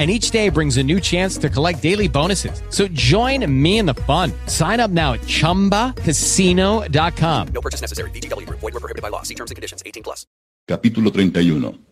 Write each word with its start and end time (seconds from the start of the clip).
and 0.00 0.10
each 0.10 0.30
day 0.30 0.48
brings 0.48 0.78
a 0.78 0.82
new 0.82 0.98
chance 0.98 1.36
to 1.38 1.50
collect 1.50 1.82
daily 1.82 2.08
bonuses. 2.08 2.62
So 2.70 2.88
join 2.88 3.44
me 3.46 3.78
in 3.78 3.84
the 3.84 3.94
fun. 4.08 4.32
Sign 4.46 4.80
up 4.80 4.90
now 4.90 5.12
at 5.12 5.20
ChumbaCasino.com. 5.26 7.48
No 7.52 7.60
purchase 7.60 7.82
necessary. 7.82 8.10
VGW. 8.12 8.48
Void 8.48 8.72
were 8.72 8.80
prohibited 8.80 9.02
by 9.02 9.10
law. 9.10 9.22
See 9.22 9.34
terms 9.34 9.50
and 9.50 9.56
conditions. 9.56 9.82
18 9.84 10.02
plus. 10.02 10.26
Capítulo 10.66 11.12
31 11.12 11.90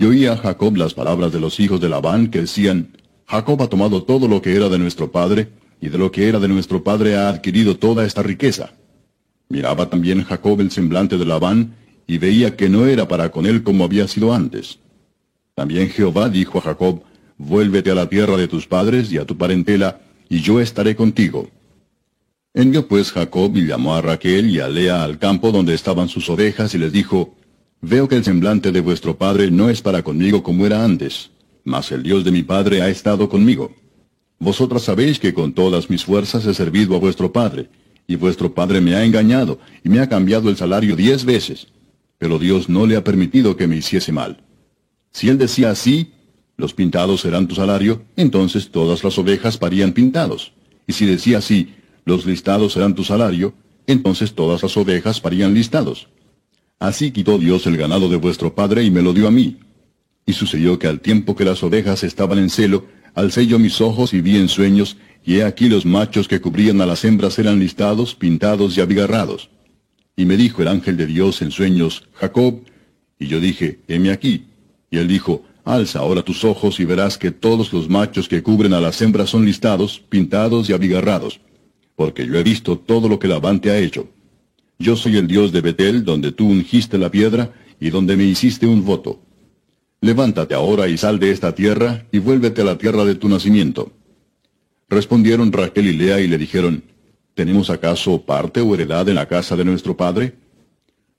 Y 0.00 0.04
oía 0.04 0.36
Jacob 0.36 0.76
las 0.76 0.94
palabras 0.94 1.32
de 1.32 1.40
los 1.40 1.58
hijos 1.58 1.80
de 1.80 1.88
Labán 1.88 2.30
que 2.30 2.42
decían, 2.42 2.96
Jacob 3.26 3.60
ha 3.62 3.68
tomado 3.68 4.04
todo 4.04 4.28
lo 4.28 4.40
que 4.40 4.54
era 4.54 4.68
de 4.68 4.78
nuestro 4.78 5.10
padre, 5.10 5.48
y 5.80 5.88
de 5.88 5.98
lo 5.98 6.12
que 6.12 6.28
era 6.28 6.38
de 6.38 6.48
nuestro 6.48 6.84
padre 6.84 7.16
ha 7.16 7.28
adquirido 7.28 7.76
toda 7.76 8.04
esta 8.04 8.22
riqueza. 8.22 8.70
Miraba 9.48 9.90
también 9.90 10.24
Jacob 10.24 10.60
el 10.60 10.70
semblante 10.70 11.18
de 11.18 11.24
Labán, 11.24 11.74
y 12.06 12.18
veía 12.18 12.56
que 12.56 12.68
no 12.68 12.86
era 12.86 13.08
para 13.08 13.30
con 13.30 13.44
él 13.44 13.64
como 13.64 13.84
había 13.84 14.06
sido 14.06 14.32
antes. 14.32 14.78
También 15.58 15.90
Jehová 15.90 16.28
dijo 16.28 16.58
a 16.58 16.60
Jacob, 16.60 17.02
Vuélvete 17.36 17.90
a 17.90 17.96
la 17.96 18.08
tierra 18.08 18.36
de 18.36 18.46
tus 18.46 18.68
padres 18.68 19.10
y 19.10 19.18
a 19.18 19.24
tu 19.24 19.36
parentela, 19.36 20.00
y 20.28 20.40
yo 20.40 20.60
estaré 20.60 20.94
contigo. 20.94 21.50
Envió 22.54 22.86
pues 22.86 23.10
Jacob 23.10 23.56
y 23.56 23.66
llamó 23.66 23.96
a 23.96 24.00
Raquel 24.00 24.50
y 24.50 24.60
a 24.60 24.68
Lea 24.68 25.02
al 25.02 25.18
campo 25.18 25.50
donde 25.50 25.74
estaban 25.74 26.08
sus 26.08 26.30
ovejas 26.30 26.76
y 26.76 26.78
les 26.78 26.92
dijo, 26.92 27.34
Veo 27.80 28.06
que 28.06 28.14
el 28.14 28.22
semblante 28.22 28.70
de 28.70 28.80
vuestro 28.80 29.18
padre 29.18 29.50
no 29.50 29.68
es 29.68 29.82
para 29.82 30.04
conmigo 30.04 30.44
como 30.44 30.64
era 30.64 30.84
antes, 30.84 31.32
mas 31.64 31.90
el 31.90 32.04
Dios 32.04 32.22
de 32.22 32.30
mi 32.30 32.44
padre 32.44 32.80
ha 32.80 32.88
estado 32.88 33.28
conmigo. 33.28 33.74
Vosotras 34.38 34.82
sabéis 34.82 35.18
que 35.18 35.34
con 35.34 35.54
todas 35.54 35.90
mis 35.90 36.04
fuerzas 36.04 36.46
he 36.46 36.54
servido 36.54 36.94
a 36.94 37.00
vuestro 37.00 37.32
padre, 37.32 37.68
y 38.06 38.14
vuestro 38.14 38.54
padre 38.54 38.80
me 38.80 38.94
ha 38.94 39.04
engañado, 39.04 39.58
y 39.82 39.88
me 39.88 39.98
ha 39.98 40.08
cambiado 40.08 40.50
el 40.50 40.56
salario 40.56 40.94
diez 40.94 41.24
veces, 41.24 41.66
pero 42.16 42.38
Dios 42.38 42.68
no 42.68 42.86
le 42.86 42.94
ha 42.94 43.02
permitido 43.02 43.56
que 43.56 43.66
me 43.66 43.74
hiciese 43.74 44.12
mal. 44.12 44.44
Si 45.18 45.28
él 45.28 45.36
decía 45.36 45.72
así, 45.72 46.12
los 46.56 46.74
pintados 46.74 47.22
serán 47.22 47.48
tu 47.48 47.56
salario, 47.56 48.04
entonces 48.14 48.70
todas 48.70 49.02
las 49.02 49.18
ovejas 49.18 49.58
parían 49.58 49.92
pintados. 49.92 50.52
Y 50.86 50.92
si 50.92 51.06
decía 51.06 51.38
así, 51.38 51.74
los 52.04 52.24
listados 52.24 52.74
serán 52.74 52.94
tu 52.94 53.02
salario, 53.02 53.52
entonces 53.88 54.36
todas 54.36 54.62
las 54.62 54.76
ovejas 54.76 55.20
parían 55.20 55.54
listados. 55.54 56.06
Así 56.78 57.10
quitó 57.10 57.36
Dios 57.36 57.66
el 57.66 57.76
ganado 57.76 58.08
de 58.08 58.14
vuestro 58.14 58.54
padre 58.54 58.84
y 58.84 58.92
me 58.92 59.02
lo 59.02 59.12
dio 59.12 59.26
a 59.26 59.32
mí. 59.32 59.56
Y 60.24 60.34
sucedió 60.34 60.78
que 60.78 60.86
al 60.86 61.00
tiempo 61.00 61.34
que 61.34 61.44
las 61.44 61.64
ovejas 61.64 62.04
estaban 62.04 62.38
en 62.38 62.48
celo, 62.48 62.86
alcé 63.16 63.44
yo 63.48 63.58
mis 63.58 63.80
ojos 63.80 64.14
y 64.14 64.20
vi 64.20 64.36
en 64.36 64.48
sueños, 64.48 64.98
y 65.24 65.38
he 65.38 65.42
aquí 65.42 65.68
los 65.68 65.84
machos 65.84 66.28
que 66.28 66.40
cubrían 66.40 66.80
a 66.80 66.86
las 66.86 67.04
hembras 67.04 67.40
eran 67.40 67.58
listados, 67.58 68.14
pintados 68.14 68.78
y 68.78 68.82
abigarrados. 68.82 69.50
Y 70.14 70.26
me 70.26 70.36
dijo 70.36 70.62
el 70.62 70.68
ángel 70.68 70.96
de 70.96 71.06
Dios 71.06 71.42
en 71.42 71.50
sueños, 71.50 72.06
Jacob, 72.12 72.62
y 73.18 73.26
yo 73.26 73.40
dije, 73.40 73.80
heme 73.88 74.12
aquí. 74.12 74.44
Y 74.90 74.98
él 74.98 75.08
dijo, 75.08 75.42
alza 75.64 76.00
ahora 76.00 76.22
tus 76.22 76.44
ojos 76.44 76.80
y 76.80 76.84
verás 76.84 77.18
que 77.18 77.30
todos 77.30 77.72
los 77.72 77.88
machos 77.88 78.28
que 78.28 78.42
cubren 78.42 78.72
a 78.72 78.80
las 78.80 79.00
hembras 79.02 79.30
son 79.30 79.44
listados, 79.44 79.98
pintados 80.08 80.68
y 80.70 80.72
abigarrados 80.72 81.40
porque 81.98 82.24
yo 82.24 82.36
he 82.38 82.44
visto 82.44 82.78
todo 82.78 83.08
lo 83.08 83.18
que 83.18 83.26
Labán 83.26 83.60
te 83.60 83.72
ha 83.72 83.76
hecho. 83.76 84.06
Yo 84.78 84.94
soy 84.94 85.16
el 85.16 85.26
Dios 85.26 85.50
de 85.50 85.62
Betel, 85.62 86.04
donde 86.04 86.30
tú 86.30 86.46
ungiste 86.46 86.96
la 86.96 87.10
piedra, 87.10 87.52
y 87.80 87.90
donde 87.90 88.16
me 88.16 88.22
hiciste 88.22 88.68
un 88.68 88.84
voto. 88.84 89.20
Levántate 90.00 90.54
ahora 90.54 90.86
y 90.86 90.96
sal 90.96 91.18
de 91.18 91.32
esta 91.32 91.56
tierra, 91.56 92.06
y 92.12 92.20
vuélvete 92.20 92.62
a 92.62 92.64
la 92.64 92.78
tierra 92.78 93.04
de 93.04 93.16
tu 93.16 93.28
nacimiento. 93.28 93.90
Respondieron 94.88 95.50
Raquel 95.50 95.88
y 95.88 95.92
Lea 95.94 96.20
y 96.20 96.28
le 96.28 96.38
dijeron, 96.38 96.84
¿Tenemos 97.34 97.68
acaso 97.68 98.22
parte 98.22 98.60
o 98.60 98.72
heredad 98.74 99.08
en 99.08 99.16
la 99.16 99.26
casa 99.26 99.56
de 99.56 99.64
nuestro 99.64 99.96
padre? 99.96 100.34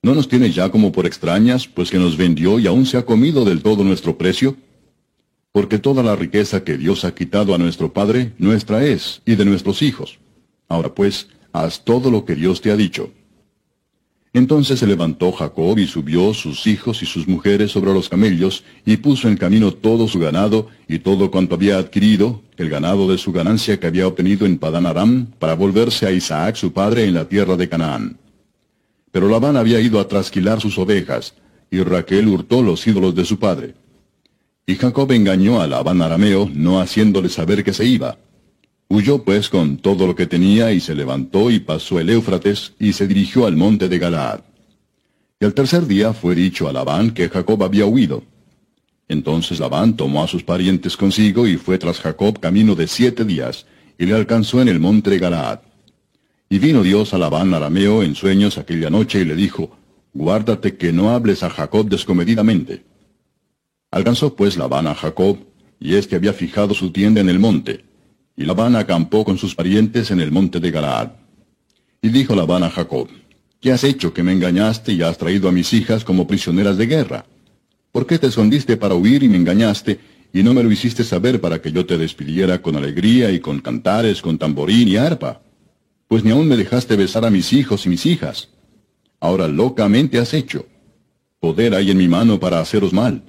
¿No 0.01 0.15
nos 0.15 0.29
tiene 0.29 0.49
ya 0.51 0.69
como 0.69 0.93
por 0.93 1.05
extrañas, 1.05 1.67
pues 1.67 1.91
que 1.91 1.97
nos 1.97 2.15
vendió 2.15 2.57
y 2.57 2.67
aún 2.67 2.85
se 2.85 2.97
ha 2.97 3.05
comido 3.05 3.43
del 3.43 3.61
todo 3.61 3.83
nuestro 3.83 4.17
precio? 4.17 4.55
Porque 5.51 5.77
toda 5.77 6.03
la 6.03 6.15
riqueza 6.15 6.63
que 6.63 6.77
Dios 6.77 7.03
ha 7.03 7.13
quitado 7.13 7.53
a 7.53 7.57
nuestro 7.57 7.91
padre, 7.91 8.31
nuestra 8.37 8.85
es, 8.85 9.21
y 9.25 9.35
de 9.35 9.43
nuestros 9.43 9.81
hijos. 9.81 10.19
Ahora 10.69 10.95
pues, 10.95 11.27
haz 11.51 11.83
todo 11.83 12.11
lo 12.11 12.23
que 12.23 12.35
Dios 12.35 12.61
te 12.61 12.71
ha 12.71 12.77
dicho. 12.77 13.11
Entonces 14.31 14.79
se 14.79 14.87
levantó 14.87 15.33
Jacob 15.33 15.77
y 15.79 15.87
subió 15.87 16.33
sus 16.33 16.65
hijos 16.65 17.01
y 17.01 17.05
sus 17.05 17.27
mujeres 17.27 17.71
sobre 17.71 17.91
los 17.91 18.07
camellos, 18.07 18.63
y 18.85 18.97
puso 18.97 19.27
en 19.27 19.35
camino 19.35 19.73
todo 19.73 20.07
su 20.07 20.19
ganado 20.19 20.67
y 20.87 20.99
todo 20.99 21.29
cuanto 21.29 21.55
había 21.55 21.77
adquirido, 21.77 22.41
el 22.55 22.69
ganado 22.69 23.11
de 23.11 23.17
su 23.17 23.33
ganancia 23.33 23.79
que 23.81 23.87
había 23.87 24.07
obtenido 24.07 24.45
en 24.45 24.59
Padán 24.59 24.85
Aram, 24.85 25.25
para 25.39 25.55
volverse 25.55 26.05
a 26.05 26.11
Isaac 26.11 26.55
su 26.55 26.71
padre 26.71 27.03
en 27.03 27.15
la 27.15 27.27
tierra 27.27 27.57
de 27.57 27.67
Canaán. 27.67 28.17
Pero 29.11 29.27
Labán 29.27 29.57
había 29.57 29.79
ido 29.79 29.99
a 29.99 30.07
trasquilar 30.07 30.61
sus 30.61 30.77
ovejas, 30.77 31.33
y 31.71 31.81
Raquel 31.81 32.27
hurtó 32.27 32.61
los 32.61 32.85
ídolos 32.87 33.15
de 33.15 33.25
su 33.25 33.39
padre. 33.39 33.75
Y 34.65 34.75
Jacob 34.75 35.11
engañó 35.11 35.61
a 35.61 35.67
Labán 35.67 36.01
arameo, 36.01 36.49
no 36.53 36.79
haciéndole 36.79 37.29
saber 37.29 37.63
que 37.63 37.73
se 37.73 37.85
iba. 37.85 38.17
Huyó 38.87 39.23
pues 39.23 39.49
con 39.49 39.77
todo 39.77 40.07
lo 40.07 40.15
que 40.15 40.25
tenía 40.25 40.71
y 40.71 40.79
se 40.79 40.95
levantó 40.95 41.51
y 41.51 41.59
pasó 41.59 41.99
el 41.99 42.09
Éufrates 42.09 42.73
y 42.79 42.93
se 42.93 43.07
dirigió 43.07 43.45
al 43.45 43.55
monte 43.55 43.87
de 43.87 43.99
Galaad. 43.99 44.41
Y 45.39 45.45
al 45.45 45.53
tercer 45.53 45.87
día 45.87 46.13
fue 46.13 46.35
dicho 46.35 46.67
a 46.67 46.73
Labán 46.73 47.11
que 47.11 47.29
Jacob 47.29 47.63
había 47.63 47.85
huido. 47.85 48.23
Entonces 49.07 49.59
Labán 49.59 49.95
tomó 49.95 50.23
a 50.23 50.27
sus 50.27 50.43
parientes 50.43 50.97
consigo 50.97 51.47
y 51.47 51.57
fue 51.57 51.77
tras 51.77 51.99
Jacob 51.99 52.39
camino 52.39 52.75
de 52.75 52.87
siete 52.87 53.25
días, 53.25 53.65
y 53.97 54.05
le 54.05 54.13
alcanzó 54.13 54.61
en 54.61 54.69
el 54.69 54.79
monte 54.79 55.09
de 55.09 55.19
Galaad. 55.19 55.59
Y 56.49 56.57
vino 56.57 56.81
Dios 56.81 57.13
a 57.13 57.19
Labán 57.19 57.53
arameo 57.53 58.01
en 58.01 58.15
sueños 58.15 58.57
aquella 58.57 58.89
noche 58.89 59.21
y 59.21 59.25
le 59.25 59.35
dijo, 59.35 59.77
Guárdate 60.13 60.75
que 60.75 60.91
no 60.91 61.11
hables 61.11 61.43
a 61.43 61.49
Jacob 61.51 61.87
descomedidamente. 61.87 62.83
Alcanzó 63.91 64.35
pues 64.35 64.57
Labán 64.57 64.87
a 64.87 64.95
Jacob, 64.95 65.37
y 65.79 65.93
éste 65.93 66.15
había 66.15 66.33
fijado 66.33 66.73
su 66.73 66.91
tienda 66.91 67.21
en 67.21 67.29
el 67.29 67.37
monte. 67.37 67.85
Y 68.35 68.45
Labán 68.45 68.75
acampó 68.75 69.23
con 69.23 69.37
sus 69.37 69.53
parientes 69.53 70.09
en 70.09 70.19
el 70.19 70.31
monte 70.31 70.59
de 70.59 70.71
Galaad. 70.71 71.11
Y 72.01 72.09
dijo 72.09 72.35
Labán 72.35 72.63
a 72.63 72.71
Jacob, 72.71 73.07
¿qué 73.61 73.71
has 73.71 73.83
hecho 73.83 74.11
que 74.11 74.23
me 74.23 74.31
engañaste 74.31 74.93
y 74.93 75.03
has 75.03 75.19
traído 75.19 75.49
a 75.49 75.51
mis 75.51 75.71
hijas 75.73 76.03
como 76.03 76.25
prisioneras 76.25 76.77
de 76.77 76.87
guerra? 76.87 77.25
¿Por 77.91 78.07
qué 78.07 78.17
te 78.17 78.27
escondiste 78.27 78.75
para 78.75 78.95
huir 78.95 79.21
y 79.21 79.29
me 79.29 79.37
engañaste, 79.37 79.99
y 80.33 80.41
no 80.41 80.55
me 80.55 80.63
lo 80.63 80.71
hiciste 80.71 81.03
saber 81.03 81.41
para 81.41 81.61
que 81.61 81.71
yo 81.71 81.85
te 81.85 81.97
despidiera 81.97 82.61
con 82.61 82.75
alegría 82.75 83.31
y 83.31 83.39
con 83.39 83.59
cantares, 83.59 84.21
con 84.21 84.39
tamborín 84.39 84.87
y 84.87 84.95
arpa? 84.95 85.41
Pues 86.09 86.23
ni 86.23 86.31
aún 86.31 86.47
me 86.47 86.57
dejaste 86.57 86.95
besar 86.95 87.23
a 87.23 87.29
mis 87.29 87.53
hijos 87.53 87.85
y 87.85 87.89
mis 87.89 88.07
hijas. 88.07 88.49
Ahora 89.19 89.47
locamente 89.47 90.17
has 90.17 90.33
hecho. 90.33 90.65
Poder 91.39 91.75
hay 91.75 91.91
en 91.91 91.97
mi 91.97 92.07
mano 92.07 92.39
para 92.39 92.59
haceros 92.59 92.91
mal. 92.91 93.21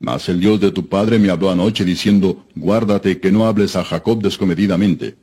Mas 0.00 0.28
el 0.28 0.40
Dios 0.40 0.58
de 0.58 0.72
tu 0.72 0.88
padre 0.88 1.20
me 1.20 1.30
habló 1.30 1.48
anoche 1.48 1.84
diciendo, 1.84 2.44
guárdate 2.56 3.20
que 3.20 3.30
no 3.30 3.46
hables 3.46 3.76
a 3.76 3.84
Jacob 3.84 4.20
descomedidamente. 4.20 5.14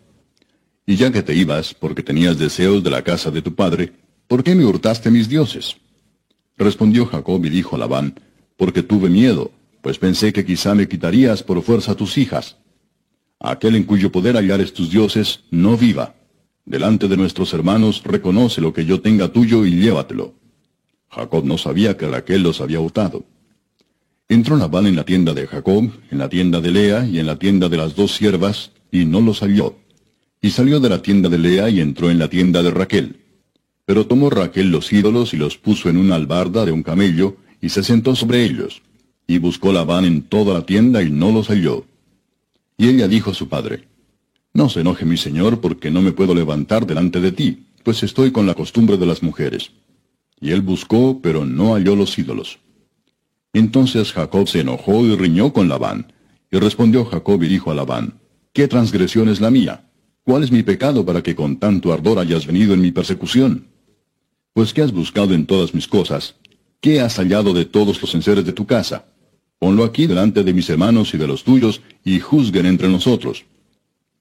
Y 0.85 0.95
ya 0.95 1.11
que 1.11 1.21
te 1.21 1.35
ibas, 1.35 1.73
porque 1.73 2.01
tenías 2.01 2.39
deseos 2.39 2.81
de 2.81 2.89
la 2.89 3.01
casa 3.01 3.29
de 3.29 3.41
tu 3.41 3.53
padre, 3.55 3.91
¿por 4.29 4.41
qué 4.41 4.55
me 4.55 4.65
hurtaste 4.65 5.11
mis 5.11 5.27
dioses? 5.27 5.75
Respondió 6.55 7.05
Jacob 7.07 7.45
y 7.45 7.49
dijo 7.49 7.75
a 7.75 7.79
Labán, 7.79 8.21
porque 8.55 8.83
tuve 8.83 9.09
miedo, 9.09 9.51
pues 9.81 9.97
pensé 9.97 10.31
que 10.31 10.45
quizá 10.45 10.75
me 10.75 10.87
quitarías 10.87 11.43
por 11.43 11.61
fuerza 11.61 11.93
tus 11.93 12.17
hijas. 12.17 12.55
Aquel 13.37 13.75
en 13.75 13.83
cuyo 13.83 14.13
poder 14.13 14.37
hallares 14.37 14.71
tus 14.71 14.89
dioses, 14.89 15.41
no 15.51 15.75
viva. 15.75 16.15
Delante 16.65 17.07
de 17.07 17.17
nuestros 17.17 17.53
hermanos 17.53 18.03
reconoce 18.03 18.61
lo 18.61 18.73
que 18.73 18.85
yo 18.85 19.01
tenga 19.01 19.29
tuyo 19.29 19.65
y 19.65 19.71
llévatelo. 19.71 20.35
Jacob 21.09 21.43
no 21.45 21.57
sabía 21.57 21.97
que 21.97 22.07
Raquel 22.07 22.43
los 22.43 22.61
había 22.61 22.79
hurtado. 22.79 23.25
Entró 24.29 24.55
Labán 24.55 24.87
en 24.87 24.95
la 24.95 25.03
tienda 25.03 25.33
de 25.33 25.47
Jacob, 25.47 25.91
en 26.09 26.17
la 26.17 26.29
tienda 26.29 26.61
de 26.61 26.71
Lea 26.71 27.05
y 27.05 27.19
en 27.19 27.27
la 27.27 27.37
tienda 27.37 27.67
de 27.67 27.77
las 27.77 27.95
dos 27.95 28.15
siervas, 28.15 28.71
y 28.91 29.05
no 29.05 29.19
los 29.19 29.41
halló. 29.41 29.75
Y 30.41 30.51
salió 30.51 30.79
de 30.79 30.89
la 30.89 31.01
tienda 31.01 31.27
de 31.27 31.37
Lea 31.37 31.69
y 31.69 31.81
entró 31.81 32.09
en 32.09 32.17
la 32.17 32.29
tienda 32.29 32.63
de 32.63 32.71
Raquel. 32.71 33.17
Pero 33.85 34.07
tomó 34.07 34.29
Raquel 34.29 34.71
los 34.71 34.93
ídolos 34.93 35.33
y 35.33 35.37
los 35.37 35.57
puso 35.57 35.89
en 35.89 35.97
una 35.97 36.15
albarda 36.15 36.63
de 36.63 36.71
un 36.71 36.83
camello, 36.83 37.37
y 37.59 37.69
se 37.69 37.83
sentó 37.83 38.15
sobre 38.15 38.43
ellos. 38.45 38.81
Y 39.27 39.37
buscó 39.39 39.73
Labán 39.73 40.05
en 40.05 40.21
toda 40.21 40.53
la 40.53 40.65
tienda 40.65 41.03
y 41.03 41.11
no 41.11 41.31
los 41.31 41.49
halló. 41.49 41.85
Y 42.77 42.87
ella 42.87 43.07
dijo 43.07 43.31
a 43.31 43.33
su 43.33 43.49
padre, 43.49 43.87
No 44.53 44.69
se 44.69 44.81
enoje 44.81 45.05
mi 45.05 45.17
señor, 45.17 45.61
porque 45.61 45.91
no 45.91 46.01
me 46.01 46.11
puedo 46.11 46.35
levantar 46.35 46.85
delante 46.85 47.21
de 47.21 47.31
ti, 47.31 47.67
pues 47.83 48.03
estoy 48.03 48.31
con 48.31 48.45
la 48.45 48.53
costumbre 48.53 48.97
de 48.97 49.05
las 49.05 49.23
mujeres. 49.23 49.71
Y 50.39 50.51
él 50.51 50.61
buscó, 50.61 51.21
pero 51.21 51.45
no 51.45 51.73
halló 51.73 51.95
los 51.95 52.17
ídolos. 52.17 52.59
Entonces 53.53 54.11
Jacob 54.11 54.47
se 54.47 54.61
enojó 54.61 55.05
y 55.05 55.15
riñó 55.15 55.53
con 55.53 55.69
Labán. 55.69 56.13
Y 56.51 56.57
respondió 56.57 57.05
Jacob 57.05 57.41
y 57.43 57.47
dijo 57.47 57.71
a 57.71 57.75
Labán, 57.75 58.19
¿Qué 58.53 58.67
transgresión 58.67 59.29
es 59.29 59.39
la 59.39 59.49
mía? 59.49 59.89
¿Cuál 60.23 60.43
es 60.43 60.51
mi 60.51 60.61
pecado 60.63 61.05
para 61.05 61.23
que 61.23 61.35
con 61.35 61.57
tanto 61.57 61.93
ardor 61.93 62.19
hayas 62.19 62.45
venido 62.45 62.73
en 62.73 62.81
mi 62.81 62.91
persecución? 62.91 63.67
Pues 64.53 64.73
que 64.73 64.81
has 64.81 64.91
buscado 64.91 65.33
en 65.33 65.45
todas 65.45 65.73
mis 65.73 65.87
cosas, 65.87 66.35
¿qué 66.81 66.99
has 66.99 67.15
hallado 67.15 67.53
de 67.53 67.63
todos 67.63 68.01
los 68.01 68.13
enseres 68.13 68.45
de 68.45 68.51
tu 68.51 68.65
casa? 68.65 69.05
Ponlo 69.59 69.85
aquí 69.85 70.07
delante 70.07 70.43
de 70.43 70.53
mis 70.53 70.69
hermanos 70.69 71.13
y 71.13 71.17
de 71.17 71.27
los 71.27 71.43
tuyos, 71.43 71.81
y 72.03 72.19
juzguen 72.19 72.65
entre 72.65 72.89
nosotros. 72.89 73.45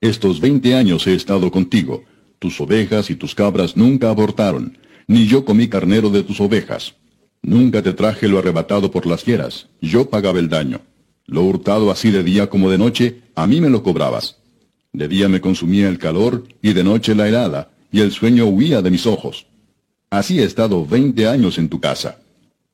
Estos 0.00 0.40
veinte 0.40 0.74
años 0.74 1.06
he 1.06 1.14
estado 1.14 1.50
contigo, 1.50 2.04
tus 2.38 2.58
ovejas 2.58 3.10
y 3.10 3.16
tus 3.16 3.34
cabras 3.34 3.76
nunca 3.76 4.08
abortaron, 4.08 4.78
ni 5.06 5.26
yo 5.26 5.44
comí 5.44 5.68
carnero 5.68 6.08
de 6.08 6.22
tus 6.22 6.40
ovejas. 6.40 6.94
Nunca 7.42 7.82
te 7.82 7.92
traje 7.92 8.26
lo 8.26 8.38
arrebatado 8.38 8.90
por 8.90 9.04
las 9.04 9.24
fieras, 9.24 9.68
yo 9.82 10.08
pagaba 10.08 10.38
el 10.38 10.48
daño. 10.48 10.80
Lo 11.26 11.42
hurtado 11.42 11.90
así 11.90 12.10
de 12.10 12.24
día 12.24 12.48
como 12.48 12.70
de 12.70 12.78
noche, 12.78 13.20
a 13.34 13.46
mí 13.46 13.60
me 13.60 13.68
lo 13.68 13.82
cobrabas. 13.82 14.38
De 14.94 15.06
día 15.06 15.28
me 15.28 15.42
consumía 15.42 15.90
el 15.90 15.98
calor, 15.98 16.44
y 16.62 16.72
de 16.72 16.82
noche 16.82 17.14
la 17.14 17.28
helada, 17.28 17.70
y 17.92 18.00
el 18.00 18.10
sueño 18.10 18.46
huía 18.46 18.80
de 18.80 18.90
mis 18.90 19.04
ojos. 19.06 19.48
Así 20.08 20.40
he 20.40 20.44
estado 20.44 20.86
veinte 20.86 21.28
años 21.28 21.58
en 21.58 21.68
tu 21.68 21.78
casa. 21.78 22.20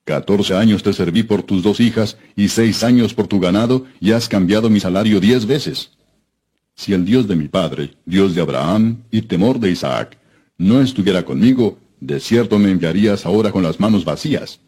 Catorce 0.04 0.54
años 0.54 0.84
te 0.84 0.92
serví 0.92 1.24
por 1.24 1.42
tus 1.42 1.64
dos 1.64 1.80
hijas, 1.80 2.18
y 2.36 2.48
seis 2.48 2.84
años 2.84 3.14
por 3.14 3.26
tu 3.26 3.40
ganado, 3.40 3.84
y 3.98 4.12
has 4.12 4.28
cambiado 4.28 4.70
mi 4.70 4.78
salario 4.78 5.18
diez 5.18 5.44
veces. 5.44 5.95
Si 6.76 6.92
el 6.92 7.06
Dios 7.06 7.26
de 7.26 7.36
mi 7.36 7.48
padre, 7.48 7.94
Dios 8.04 8.34
de 8.34 8.42
Abraham 8.42 9.02
y 9.10 9.22
temor 9.22 9.58
de 9.58 9.70
Isaac, 9.70 10.18
no 10.58 10.82
estuviera 10.82 11.24
conmigo, 11.24 11.78
de 12.00 12.20
cierto 12.20 12.58
me 12.58 12.70
enviarías 12.70 13.24
ahora 13.24 13.50
con 13.50 13.62
las 13.62 13.80
manos 13.80 14.04
vacías. 14.04 14.60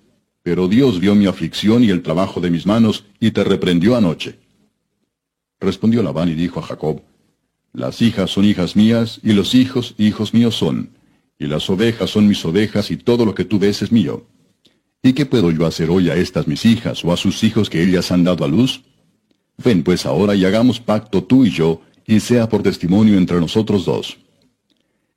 Pero 0.43 0.69
Dios 0.69 1.01
vio 1.01 1.15
mi 1.15 1.27
aflicción 1.27 1.85
y 1.85 1.91
el 1.91 2.03
trabajo 2.03 2.41
de 2.41 2.51
mis 2.51 2.65
manos, 2.65 3.05
y 3.21 3.33
te 3.33 3.45
reprendió 3.45 3.95
anoche. 3.95 4.39
Respondió 5.61 6.03
Labán 6.03 6.31
y 6.31 6.35
dijo 6.35 6.61
a 6.61 6.63
Jacob, 6.63 7.03
Las 7.75 8.01
hijas 8.01 8.31
son 8.31 8.47
hijas 8.47 8.75
mías, 8.75 9.21
y 9.23 9.35
los 9.35 9.55
hijos 9.55 9.95
hijos 9.99 10.33
míos 10.33 10.55
son, 10.55 10.91
y 11.39 11.47
las 11.47 11.69
ovejas 11.69 12.09
son 12.09 12.27
mis 12.27 12.43
ovejas, 12.47 12.91
y 12.91 12.97
todo 12.97 13.27
lo 13.27 13.35
que 13.35 13.45
tú 13.45 13.59
ves 13.59 13.83
es 13.83 13.93
mío. 13.93 14.27
¿Y 15.03 15.13
qué 15.13 15.27
puedo 15.27 15.51
yo 15.51 15.67
hacer 15.67 15.91
hoy 15.91 16.09
a 16.09 16.17
estas 16.17 16.49
mis 16.49 16.65
hijas, 16.65 17.05
o 17.05 17.13
a 17.13 17.19
sus 17.19 17.45
hijos 17.45 17.69
que 17.69 17.83
ellas 17.83 18.11
han 18.11 18.25
dado 18.25 18.47
a 18.47 18.49
luz? 18.49 18.83
Ven 19.63 19.83
pues 19.83 20.07
ahora 20.07 20.35
y 20.35 20.45
hagamos 20.45 20.81
pacto 20.81 21.25
tú 21.25 21.45
y 21.45 21.51
yo, 21.51 21.83
y 22.09 22.21
sea 22.21 22.49
por 22.49 22.63
testimonio 22.63 23.19
entre 23.19 23.39
nosotros 23.39 23.85
dos. 23.85 24.17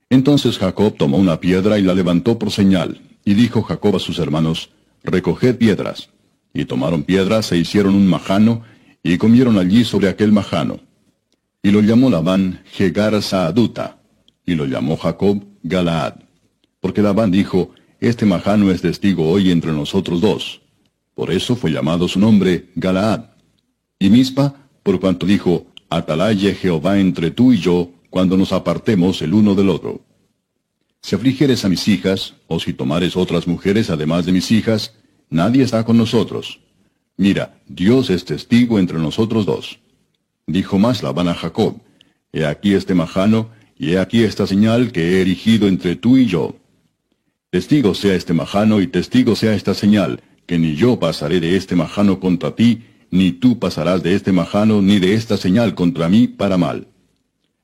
Entonces 0.10 0.58
Jacob 0.58 0.94
tomó 0.98 1.18
una 1.18 1.40
piedra 1.40 1.80
y 1.80 1.84
la 1.84 1.96
levantó 1.96 2.38
por 2.38 2.52
señal, 2.52 3.02
y 3.24 3.34
dijo 3.34 3.64
Jacob 3.64 3.96
a 3.96 4.00
sus 4.00 4.20
hermanos, 4.20 4.70
Recoged 5.04 5.56
piedras. 5.56 6.10
Y 6.54 6.66
tomaron 6.66 7.04
piedras 7.04 7.50
e 7.54 7.58
hicieron 7.58 7.96
un 7.96 8.08
majano, 8.08 8.64
y 9.04 9.18
comieron 9.18 9.58
allí 9.58 9.86
sobre 9.86 10.10
aquel 10.10 10.34
majano. 10.34 10.82
Y 11.64 11.72
lo 11.72 11.80
llamó 11.80 12.10
Labán 12.10 12.62
Jegar 12.66 13.20
Saaduta, 13.22 13.98
y 14.46 14.56
lo 14.56 14.66
llamó 14.66 14.98
Jacob 14.98 15.46
Galaad. 15.64 16.16
Porque 16.82 17.02
Labán 17.02 17.32
dijo, 17.32 17.72
Este 18.02 18.26
majano 18.26 18.70
es 18.70 18.82
testigo 18.82 19.30
hoy 19.30 19.50
entre 19.50 19.72
nosotros 19.72 20.20
dos. 20.20 20.62
Por 21.16 21.32
eso 21.32 21.56
fue 21.56 21.72
llamado 21.72 22.10
su 22.10 22.20
nombre 22.20 22.70
Galaad. 22.76 23.28
Y 23.98 24.10
Mispa, 24.10 24.56
por 24.84 25.00
cuanto 25.00 25.26
dijo, 25.26 25.71
Atalaye 25.92 26.56
Jehová 26.56 27.00
entre 27.00 27.32
tú 27.32 27.52
y 27.52 27.58
yo, 27.58 27.92
cuando 28.10 28.38
nos 28.38 28.54
apartemos 28.54 29.22
el 29.22 29.34
uno 29.34 29.56
del 29.56 29.68
otro. 29.68 30.00
Si 31.02 31.16
afligieres 31.16 31.66
a 31.66 31.70
mis 31.70 31.86
hijas, 31.90 32.36
o 32.48 32.62
si 32.62 32.72
tomares 32.72 33.18
otras 33.18 33.46
mujeres 33.46 33.90
además 33.90 34.26
de 34.26 34.32
mis 34.32 34.52
hijas, 34.52 34.94
nadie 35.30 35.64
está 35.64 35.84
con 35.84 35.98
nosotros. 35.98 36.62
Mira, 37.18 37.60
Dios 37.68 38.10
es 38.10 38.24
testigo 38.24 38.80
entre 38.80 39.00
nosotros 39.00 39.46
dos. 39.46 39.80
Dijo 40.48 40.80
más 40.80 41.04
Labán 41.04 41.28
a 41.28 41.34
Jacob, 41.34 41.82
He 42.32 42.46
aquí 42.46 42.74
este 42.74 42.96
majano, 42.96 43.50
y 43.78 43.92
he 43.92 44.00
aquí 44.00 44.24
esta 44.24 44.48
señal 44.48 44.94
que 44.94 45.02
he 45.02 45.22
erigido 45.22 45.68
entre 45.68 45.98
tú 45.98 46.16
y 46.16 46.26
yo. 46.26 46.56
Testigo 47.50 47.96
sea 47.96 48.16
este 48.16 48.34
majano 48.34 48.80
y 48.80 48.88
testigo 48.88 49.36
sea 49.36 49.54
esta 49.56 49.74
señal, 49.74 50.22
que 50.46 50.58
ni 50.58 50.74
yo 50.74 50.98
pasaré 51.00 51.42
de 51.42 51.58
este 51.58 51.76
majano 51.76 52.22
contra 52.22 52.56
ti, 52.56 52.84
ni 53.12 53.34
tú 53.34 53.60
pasarás 53.60 54.02
de 54.02 54.16
este 54.16 54.32
majano 54.32 54.82
ni 54.82 54.98
de 54.98 55.14
esta 55.14 55.38
señal 55.38 55.76
contra 55.76 56.10
mí 56.10 56.28
para 56.28 56.58
mal. 56.58 56.88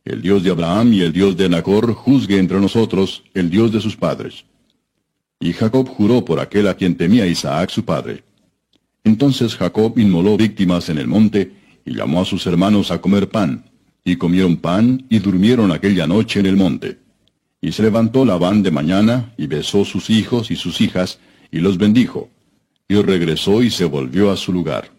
El 0.03 0.21
Dios 0.21 0.43
de 0.43 0.51
Abraham 0.51 0.93
y 0.93 1.01
el 1.01 1.11
Dios 1.11 1.35
de 1.35 1.49
Nacor 1.49 1.93
juzgue 1.93 2.37
entre 2.37 2.59
nosotros, 2.59 3.23
el 3.33 3.49
Dios 3.49 3.71
de 3.71 3.81
sus 3.81 3.95
padres. 3.95 4.45
Y 5.39 5.53
Jacob 5.53 5.87
juró 5.87 6.23
por 6.23 6.39
aquel 6.39 6.67
a 6.67 6.75
quien 6.75 6.95
temía 6.95 7.25
Isaac 7.25 7.69
su 7.69 7.83
padre. 7.83 8.23
Entonces 9.03 9.55
Jacob 9.55 9.97
inmoló 9.97 10.37
víctimas 10.37 10.89
en 10.89 10.97
el 10.97 11.07
monte, 11.07 11.53
y 11.85 11.95
llamó 11.95 12.21
a 12.21 12.25
sus 12.25 12.45
hermanos 12.45 12.91
a 12.91 12.99
comer 12.99 13.29
pan, 13.29 13.63
y 14.03 14.17
comieron 14.17 14.57
pan, 14.57 15.05
y 15.09 15.19
durmieron 15.19 15.71
aquella 15.71 16.07
noche 16.07 16.39
en 16.41 16.45
el 16.45 16.57
monte. 16.57 16.99
Y 17.61 17.71
se 17.71 17.83
levantó 17.83 18.25
Labán 18.25 18.63
de 18.63 18.71
mañana, 18.71 19.33
y 19.37 19.47
besó 19.47 19.85
sus 19.85 20.09
hijos 20.09 20.51
y 20.51 20.55
sus 20.55 20.81
hijas, 20.81 21.19
y 21.51 21.59
los 21.59 21.77
bendijo, 21.77 22.29
y 22.87 22.95
regresó 22.95 23.63
y 23.63 23.69
se 23.69 23.85
volvió 23.85 24.31
a 24.31 24.37
su 24.37 24.51
lugar. 24.51 24.96